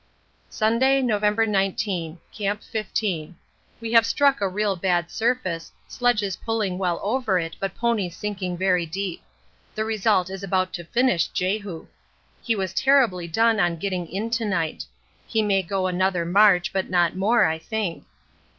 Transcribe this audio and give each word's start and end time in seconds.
Sunday, 0.49 0.99
November 1.03 1.45
19. 1.45 2.17
Camp 2.33 2.63
15. 2.63 3.35
We 3.79 3.91
have 3.91 4.03
struck 4.03 4.41
a 4.41 4.47
real 4.49 4.75
bad 4.75 5.11
surface, 5.11 5.71
sledges 5.87 6.37
pulling 6.37 6.79
well 6.79 6.99
over 7.03 7.37
it, 7.37 7.55
but 7.59 7.75
ponies 7.75 8.17
sinking 8.17 8.57
very 8.57 8.87
deep. 8.87 9.21
The 9.75 9.85
result 9.85 10.31
is 10.31 10.41
to 10.41 10.47
about 10.47 10.75
finish 10.91 11.27
Jehu. 11.27 11.85
He 12.41 12.55
was 12.55 12.73
terribly 12.73 13.27
done 13.27 13.59
on 13.59 13.77
getting 13.77 14.07
in 14.07 14.31
to 14.31 14.43
night. 14.45 14.85
He 15.27 15.43
may 15.43 15.61
go 15.61 15.85
another 15.85 16.25
march, 16.25 16.73
but 16.73 16.89
not 16.89 17.15
more, 17.15 17.45
I 17.45 17.59
think. 17.59 18.03